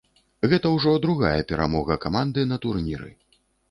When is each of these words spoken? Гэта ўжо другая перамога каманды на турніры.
Гэта 0.53 0.71
ўжо 0.77 0.95
другая 1.05 1.35
перамога 1.53 2.01
каманды 2.09 2.51
на 2.53 2.63
турніры. 2.69 3.09